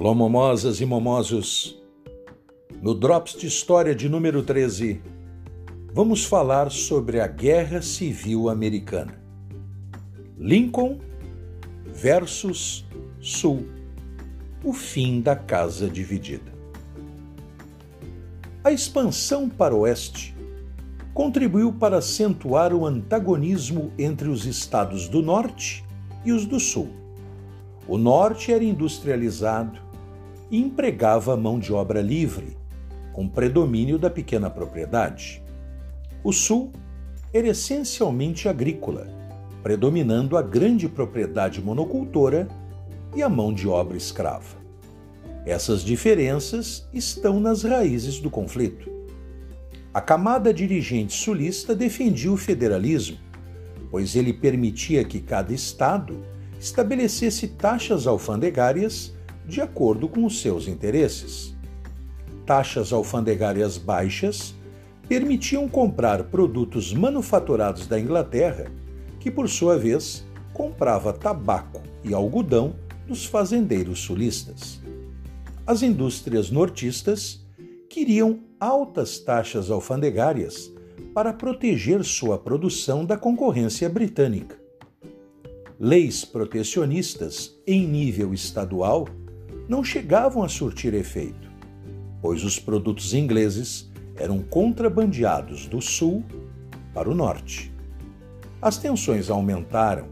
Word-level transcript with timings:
Alô, 0.00 0.14
momosas 0.14 0.80
e 0.80 0.86
momosos. 0.86 1.78
No 2.80 2.94
Drops 2.94 3.34
de 3.34 3.46
História 3.46 3.94
de 3.94 4.08
número 4.08 4.42
13, 4.42 4.98
vamos 5.92 6.24
falar 6.24 6.70
sobre 6.70 7.20
a 7.20 7.26
Guerra 7.26 7.82
Civil 7.82 8.48
Americana. 8.48 9.22
Lincoln 10.38 11.00
versus 11.84 12.88
Sul. 13.20 13.66
O 14.64 14.72
fim 14.72 15.20
da 15.20 15.36
Casa 15.36 15.86
Dividida. 15.86 16.50
A 18.64 18.72
expansão 18.72 19.50
para 19.50 19.74
o 19.74 19.80
oeste 19.80 20.34
contribuiu 21.12 21.74
para 21.74 21.98
acentuar 21.98 22.72
o 22.72 22.86
antagonismo 22.86 23.92
entre 23.98 24.30
os 24.30 24.46
estados 24.46 25.08
do 25.08 25.20
norte 25.20 25.84
e 26.24 26.32
os 26.32 26.46
do 26.46 26.58
sul. 26.58 26.88
O 27.86 27.98
norte 27.98 28.50
era 28.50 28.64
industrializado 28.64 29.89
e 30.50 30.58
empregava 30.58 31.36
mão 31.36 31.58
de 31.58 31.72
obra 31.72 32.00
livre, 32.00 32.56
com 33.12 33.28
predomínio 33.28 33.98
da 33.98 34.10
pequena 34.10 34.50
propriedade. 34.50 35.42
O 36.24 36.32
sul 36.32 36.72
era 37.32 37.48
essencialmente 37.48 38.48
agrícola, 38.48 39.06
predominando 39.62 40.36
a 40.36 40.42
grande 40.42 40.88
propriedade 40.88 41.62
monocultora 41.62 42.48
e 43.14 43.22
a 43.22 43.28
mão 43.28 43.52
de 43.52 43.68
obra 43.68 43.96
escrava. 43.96 44.58
Essas 45.46 45.82
diferenças 45.82 46.86
estão 46.92 47.40
nas 47.40 47.62
raízes 47.62 48.20
do 48.20 48.30
conflito. 48.30 48.90
A 49.92 50.00
camada 50.00 50.52
dirigente 50.52 51.14
sulista 51.14 51.74
defendia 51.74 52.30
o 52.30 52.36
federalismo, 52.36 53.18
pois 53.90 54.14
ele 54.14 54.32
permitia 54.32 55.04
que 55.04 55.20
cada 55.20 55.52
estado 55.52 56.22
estabelecesse 56.60 57.48
taxas 57.48 58.06
alfandegárias 58.06 59.12
de 59.46 59.60
acordo 59.60 60.08
com 60.08 60.24
os 60.24 60.40
seus 60.40 60.68
interesses. 60.68 61.54
Taxas 62.46 62.92
alfandegárias 62.92 63.78
baixas 63.78 64.54
permitiam 65.08 65.68
comprar 65.68 66.24
produtos 66.24 66.92
manufaturados 66.92 67.86
da 67.86 67.98
Inglaterra, 67.98 68.70
que 69.18 69.30
por 69.30 69.48
sua 69.48 69.76
vez 69.76 70.24
comprava 70.52 71.12
tabaco 71.12 71.82
e 72.04 72.14
algodão 72.14 72.74
dos 73.06 73.24
fazendeiros 73.24 74.00
sulistas. 74.00 74.80
As 75.66 75.82
indústrias 75.82 76.50
nortistas 76.50 77.44
queriam 77.88 78.40
altas 78.58 79.18
taxas 79.18 79.70
alfandegárias 79.70 80.72
para 81.12 81.32
proteger 81.32 82.04
sua 82.04 82.38
produção 82.38 83.04
da 83.04 83.16
concorrência 83.16 83.88
britânica 83.88 84.60
leis 85.82 86.26
protecionistas 86.26 87.58
em 87.66 87.86
nível 87.86 88.34
estadual 88.34 89.08
não 89.70 89.84
chegavam 89.84 90.42
a 90.42 90.48
surtir 90.48 90.94
efeito, 90.94 91.48
pois 92.20 92.42
os 92.42 92.58
produtos 92.58 93.14
ingleses 93.14 93.88
eram 94.16 94.40
contrabandeados 94.40 95.68
do 95.68 95.80
sul 95.80 96.24
para 96.92 97.08
o 97.08 97.14
norte. 97.14 97.72
As 98.60 98.78
tensões 98.78 99.30
aumentaram 99.30 100.08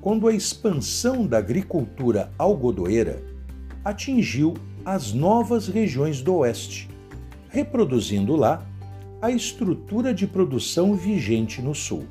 quando 0.00 0.28
a 0.28 0.32
expansão 0.32 1.26
da 1.26 1.38
agricultura 1.38 2.32
algodoeira 2.38 3.20
atingiu 3.84 4.54
as 4.84 5.12
novas 5.12 5.66
regiões 5.66 6.22
do 6.22 6.36
oeste, 6.36 6.88
reproduzindo 7.48 8.36
lá 8.36 8.64
a 9.20 9.32
estrutura 9.32 10.14
de 10.14 10.28
produção 10.28 10.94
vigente 10.94 11.60
no 11.60 11.74
sul. 11.74 12.04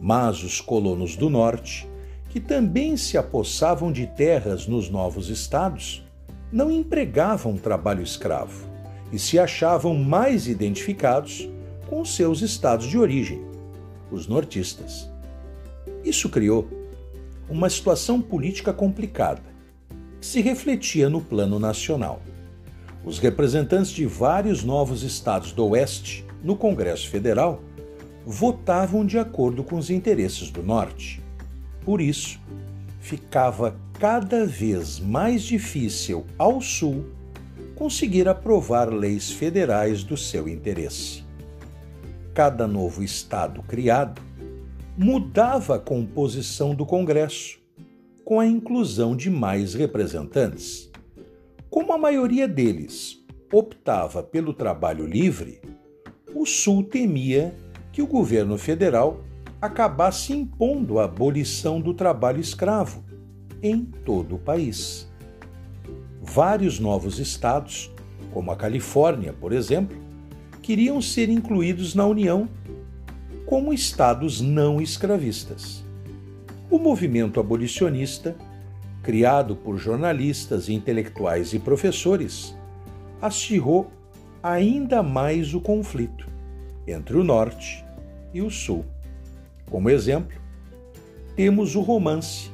Mas 0.00 0.42
os 0.42 0.60
colonos 0.60 1.14
do 1.14 1.30
norte, 1.30 1.88
que 2.36 2.40
também 2.40 2.98
se 2.98 3.16
apossavam 3.16 3.90
de 3.90 4.06
terras 4.06 4.66
nos 4.66 4.90
novos 4.90 5.30
estados, 5.30 6.04
não 6.52 6.70
empregavam 6.70 7.56
trabalho 7.56 8.02
escravo 8.02 8.68
e 9.10 9.18
se 9.18 9.38
achavam 9.38 9.94
mais 9.94 10.46
identificados 10.46 11.48
com 11.88 12.04
seus 12.04 12.42
estados 12.42 12.88
de 12.88 12.98
origem, 12.98 13.40
os 14.12 14.26
nortistas. 14.26 15.10
Isso 16.04 16.28
criou 16.28 16.68
uma 17.48 17.70
situação 17.70 18.20
política 18.20 18.70
complicada, 18.70 19.40
que 20.20 20.26
se 20.26 20.42
refletia 20.42 21.08
no 21.08 21.22
plano 21.22 21.58
nacional. 21.58 22.20
Os 23.02 23.18
representantes 23.18 23.92
de 23.92 24.04
vários 24.04 24.62
novos 24.62 25.02
estados 25.02 25.52
do 25.52 25.66
Oeste 25.68 26.22
no 26.44 26.54
Congresso 26.54 27.08
Federal 27.08 27.62
votavam 28.26 29.06
de 29.06 29.18
acordo 29.18 29.64
com 29.64 29.78
os 29.78 29.88
interesses 29.88 30.50
do 30.50 30.62
Norte. 30.62 31.24
Por 31.86 32.00
isso, 32.00 32.40
ficava 32.98 33.76
cada 34.00 34.44
vez 34.44 34.98
mais 34.98 35.42
difícil 35.42 36.26
ao 36.36 36.60
Sul 36.60 37.06
conseguir 37.76 38.26
aprovar 38.26 38.92
leis 38.92 39.30
federais 39.30 40.02
do 40.02 40.16
seu 40.16 40.48
interesse. 40.48 41.22
Cada 42.34 42.66
novo 42.66 43.04
Estado 43.04 43.62
criado 43.62 44.20
mudava 44.98 45.76
a 45.76 45.78
composição 45.78 46.74
do 46.74 46.84
Congresso, 46.84 47.60
com 48.24 48.40
a 48.40 48.46
inclusão 48.46 49.14
de 49.14 49.30
mais 49.30 49.72
representantes. 49.72 50.90
Como 51.70 51.92
a 51.92 51.98
maioria 51.98 52.48
deles 52.48 53.24
optava 53.52 54.24
pelo 54.24 54.52
trabalho 54.52 55.06
livre, 55.06 55.60
o 56.34 56.44
Sul 56.44 56.82
temia 56.82 57.54
que 57.92 58.02
o 58.02 58.08
governo 58.08 58.58
federal 58.58 59.20
acabasse 59.60 60.32
impondo 60.32 60.98
a 60.98 61.04
abolição 61.04 61.80
do 61.80 61.94
trabalho 61.94 62.40
escravo 62.40 63.04
em 63.62 63.84
todo 63.84 64.36
o 64.36 64.38
país. 64.38 65.10
Vários 66.22 66.78
novos 66.78 67.18
estados, 67.18 67.90
como 68.32 68.50
a 68.50 68.56
Califórnia, 68.56 69.32
por 69.32 69.52
exemplo, 69.52 69.96
queriam 70.60 71.00
ser 71.00 71.28
incluídos 71.28 71.94
na 71.94 72.04
União 72.04 72.48
como 73.46 73.72
estados 73.72 74.40
não 74.40 74.80
escravistas. 74.80 75.84
O 76.68 76.78
movimento 76.78 77.38
abolicionista, 77.38 78.36
criado 79.02 79.54
por 79.54 79.78
jornalistas, 79.78 80.68
intelectuais 80.68 81.54
e 81.54 81.60
professores, 81.60 82.56
acirrou 83.22 83.88
ainda 84.42 85.02
mais 85.02 85.54
o 85.54 85.60
conflito 85.60 86.28
entre 86.86 87.16
o 87.16 87.22
Norte 87.22 87.84
e 88.34 88.42
o 88.42 88.50
Sul. 88.50 88.84
Como 89.70 89.90
exemplo, 89.90 90.38
temos 91.34 91.74
o 91.74 91.80
romance 91.80 92.50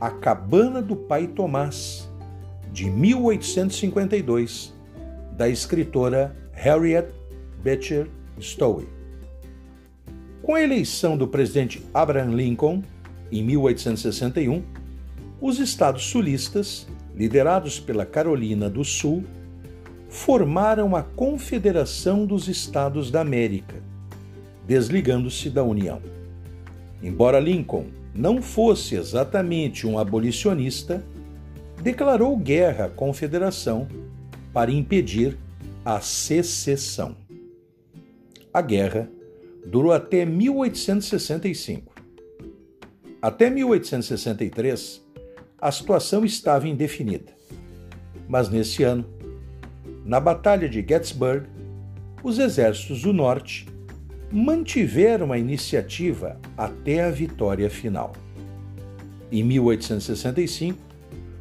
A 0.00 0.10
Cabana 0.10 0.82
do 0.82 0.94
Pai 0.94 1.26
Tomás, 1.26 2.08
de 2.72 2.90
1852, 2.90 4.74
da 5.36 5.48
escritora 5.48 6.36
Harriet 6.52 7.08
Beecher 7.62 8.08
Stowe. 8.40 8.88
Com 10.42 10.54
a 10.54 10.62
eleição 10.62 11.16
do 11.16 11.26
presidente 11.26 11.84
Abraham 11.94 12.34
Lincoln, 12.34 12.82
em 13.32 13.42
1861, 13.42 14.62
os 15.40 15.58
estados 15.58 16.04
sulistas, 16.04 16.86
liderados 17.14 17.80
pela 17.80 18.04
Carolina 18.04 18.68
do 18.68 18.84
Sul, 18.84 19.24
formaram 20.08 20.94
a 20.94 21.02
Confederação 21.02 22.26
dos 22.26 22.48
Estados 22.48 23.10
da 23.10 23.20
América 23.20 23.82
desligando-se 24.66 25.50
da 25.50 25.62
União. 25.62 26.00
Embora 27.04 27.38
Lincoln 27.38 27.84
não 28.14 28.40
fosse 28.40 28.94
exatamente 28.94 29.86
um 29.86 29.98
abolicionista, 29.98 31.04
declarou 31.82 32.34
guerra 32.34 32.86
à 32.86 32.88
Confederação 32.88 33.86
para 34.54 34.72
impedir 34.72 35.36
a 35.84 36.00
secessão. 36.00 37.14
A 38.50 38.62
guerra 38.62 39.10
durou 39.66 39.92
até 39.92 40.24
1865. 40.24 41.94
Até 43.20 43.50
1863, 43.50 45.04
a 45.60 45.70
situação 45.70 46.24
estava 46.24 46.66
indefinida. 46.66 47.34
Mas 48.26 48.48
nesse 48.48 48.82
ano, 48.82 49.04
na 50.06 50.18
Batalha 50.18 50.70
de 50.70 50.80
Gettysburg, 50.80 51.46
os 52.22 52.38
exércitos 52.38 53.02
do 53.02 53.12
Norte 53.12 53.66
mantiveram 54.36 55.32
a 55.32 55.38
iniciativa 55.38 56.40
até 56.58 57.04
a 57.04 57.10
vitória 57.10 57.70
final. 57.70 58.14
Em 59.30 59.44
1865, 59.44 60.76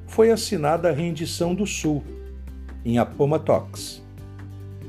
foi 0.06 0.30
assinada 0.30 0.90
a 0.90 0.92
rendição 0.92 1.56
do 1.56 1.66
Sul, 1.66 2.04
em 2.86 3.00
Appomattox. 3.00 4.04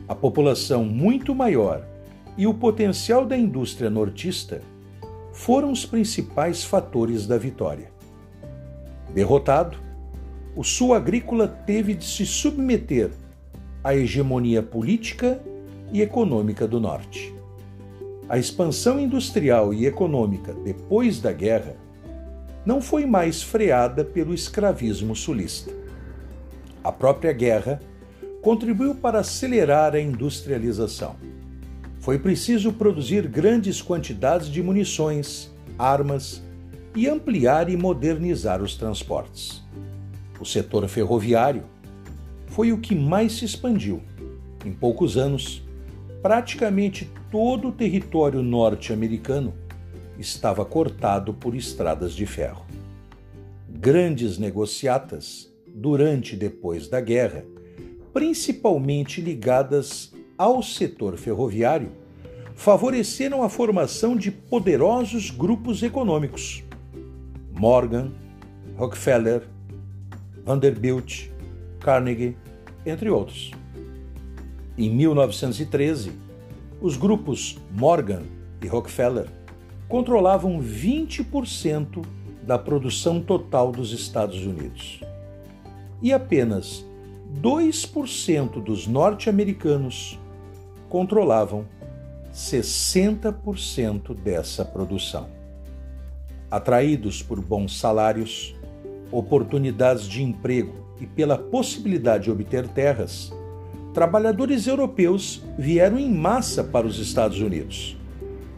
A 0.06 0.14
população 0.14 0.84
muito 0.84 1.34
maior 1.34 1.82
e 2.36 2.46
o 2.46 2.52
potencial 2.52 3.24
da 3.24 3.38
indústria 3.38 3.88
nortista 3.88 4.60
foram 5.32 5.72
os 5.72 5.86
principais 5.86 6.62
fatores 6.62 7.26
da 7.26 7.38
vitória. 7.38 7.90
Derrotado, 9.14 9.78
o 10.54 10.62
sul 10.62 10.92
agrícola 10.92 11.48
teve 11.48 11.94
de 11.94 12.04
se 12.04 12.26
submeter 12.26 13.10
à 13.82 13.96
hegemonia 13.96 14.62
política 14.62 15.40
e 15.90 16.02
econômica 16.02 16.68
do 16.68 16.78
norte. 16.78 17.33
A 18.28 18.38
expansão 18.38 18.98
industrial 18.98 19.74
e 19.74 19.86
econômica 19.86 20.54
depois 20.64 21.20
da 21.20 21.30
guerra 21.30 21.76
não 22.64 22.80
foi 22.80 23.04
mais 23.04 23.42
freada 23.42 24.02
pelo 24.02 24.32
escravismo 24.32 25.14
sulista. 25.14 25.70
A 26.82 26.90
própria 26.90 27.32
guerra 27.32 27.80
contribuiu 28.40 28.94
para 28.94 29.20
acelerar 29.20 29.94
a 29.94 30.00
industrialização. 30.00 31.16
Foi 32.00 32.18
preciso 32.18 32.72
produzir 32.72 33.26
grandes 33.28 33.82
quantidades 33.82 34.48
de 34.48 34.62
munições, 34.62 35.50
armas 35.78 36.42
e 36.94 37.08
ampliar 37.08 37.68
e 37.68 37.76
modernizar 37.76 38.62
os 38.62 38.74
transportes. 38.74 39.62
O 40.40 40.44
setor 40.44 40.86
ferroviário 40.88 41.64
foi 42.46 42.72
o 42.72 42.78
que 42.78 42.94
mais 42.94 43.32
se 43.32 43.44
expandiu. 43.44 44.02
Em 44.64 44.72
poucos 44.72 45.16
anos, 45.16 45.63
praticamente 46.24 47.10
todo 47.30 47.68
o 47.68 47.72
território 47.72 48.42
norte-americano 48.42 49.52
estava 50.18 50.64
cortado 50.64 51.34
por 51.34 51.54
estradas 51.54 52.14
de 52.14 52.24
ferro. 52.24 52.64
Grandes 53.68 54.38
negociatas, 54.38 55.54
durante 55.68 56.32
e 56.32 56.38
depois 56.38 56.88
da 56.88 56.98
guerra, 56.98 57.44
principalmente 58.10 59.20
ligadas 59.20 60.14
ao 60.38 60.62
setor 60.62 61.18
ferroviário, 61.18 61.92
favoreceram 62.54 63.42
a 63.42 63.50
formação 63.50 64.16
de 64.16 64.30
poderosos 64.30 65.28
grupos 65.28 65.82
econômicos. 65.82 66.64
Morgan, 67.52 68.10
Rockefeller, 68.78 69.42
Vanderbilt, 70.42 71.28
Carnegie, 71.80 72.34
entre 72.86 73.10
outros. 73.10 73.50
Em 74.76 74.90
1913, 74.90 76.12
os 76.80 76.96
grupos 76.96 77.56
Morgan 77.70 78.22
e 78.60 78.66
Rockefeller 78.66 79.28
controlavam 79.88 80.60
20% 80.60 82.04
da 82.42 82.58
produção 82.58 83.20
total 83.20 83.70
dos 83.70 83.92
Estados 83.92 84.44
Unidos. 84.44 85.00
E 86.02 86.12
apenas 86.12 86.84
2% 87.40 88.62
dos 88.62 88.88
norte-americanos 88.88 90.18
controlavam 90.88 91.66
60% 92.32 94.12
dessa 94.12 94.64
produção. 94.64 95.28
Atraídos 96.50 97.22
por 97.22 97.40
bons 97.40 97.78
salários, 97.78 98.56
oportunidades 99.12 100.08
de 100.08 100.20
emprego 100.20 100.74
e 101.00 101.06
pela 101.06 101.38
possibilidade 101.38 102.24
de 102.24 102.30
obter 102.32 102.66
terras, 102.66 103.32
trabalhadores 103.94 104.66
europeus 104.66 105.40
vieram 105.56 105.96
em 105.96 106.12
massa 106.12 106.64
para 106.64 106.84
os 106.84 106.98
Estados 106.98 107.40
Unidos. 107.40 107.96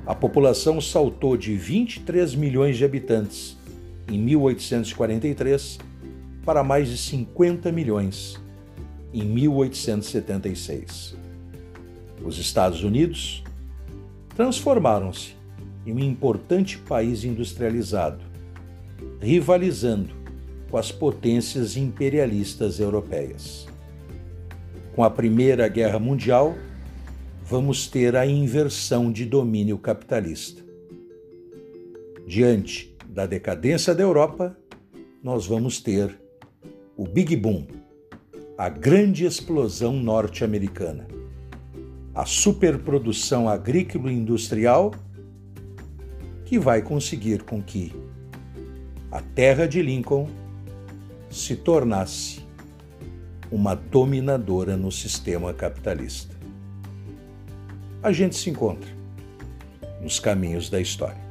A 0.06 0.14
população 0.14 0.80
saltou 0.80 1.36
de 1.36 1.54
23 1.54 2.34
milhões 2.34 2.78
de 2.78 2.84
habitantes 2.86 3.54
em 4.10 4.18
1843 4.18 5.78
para 6.42 6.64
mais 6.64 6.88
de 6.88 6.96
50 6.96 7.70
milhões 7.70 8.40
em 9.12 9.24
1876. 9.24 11.14
Os 12.24 12.38
Estados 12.38 12.82
Unidos 12.82 13.44
transformaram-se 14.34 15.34
em 15.84 15.92
um 15.92 15.98
importante 15.98 16.78
país 16.78 17.24
industrializado, 17.24 18.24
rivalizando 19.20 20.14
com 20.70 20.78
as 20.78 20.90
potências 20.90 21.76
imperialistas 21.76 22.80
europeias. 22.80 23.75
Com 24.96 25.04
a 25.04 25.10
Primeira 25.10 25.68
Guerra 25.68 25.98
Mundial, 25.98 26.56
vamos 27.44 27.86
ter 27.86 28.16
a 28.16 28.24
inversão 28.24 29.12
de 29.12 29.26
domínio 29.26 29.76
capitalista. 29.76 30.64
Diante 32.26 32.96
da 33.06 33.26
decadência 33.26 33.94
da 33.94 34.02
Europa, 34.02 34.56
nós 35.22 35.46
vamos 35.46 35.82
ter 35.82 36.18
o 36.96 37.04
Big 37.06 37.36
Boom, 37.36 37.66
a 38.56 38.70
grande 38.70 39.26
explosão 39.26 39.92
norte-americana, 39.92 41.06
a 42.14 42.24
superprodução 42.24 43.50
agrícola 43.50 44.10
e 44.10 44.16
industrial 44.16 44.94
que 46.46 46.58
vai 46.58 46.80
conseguir 46.80 47.42
com 47.42 47.62
que 47.62 47.92
a 49.12 49.20
terra 49.20 49.66
de 49.68 49.82
Lincoln 49.82 50.26
se 51.28 51.54
tornasse 51.54 52.45
uma 53.50 53.74
dominadora 53.74 54.76
no 54.76 54.90
sistema 54.90 55.52
capitalista. 55.52 56.34
A 58.02 58.12
gente 58.12 58.36
se 58.36 58.50
encontra 58.50 58.88
nos 60.00 60.20
caminhos 60.20 60.70
da 60.70 60.80
história. 60.80 61.25